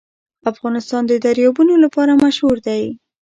[0.51, 2.83] افغانستان د دریابونه لپاره مشهور دی.